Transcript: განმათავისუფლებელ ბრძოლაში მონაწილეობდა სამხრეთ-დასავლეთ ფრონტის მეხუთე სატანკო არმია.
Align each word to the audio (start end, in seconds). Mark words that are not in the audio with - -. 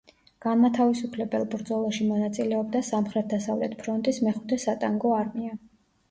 განმათავისუფლებელ 0.43 1.43
ბრძოლაში 1.49 2.07
მონაწილეობდა 2.11 2.81
სამხრეთ-დასავლეთ 2.87 3.75
ფრონტის 3.83 4.21
მეხუთე 4.29 4.59
სატანკო 4.65 5.13
არმია. 5.19 5.53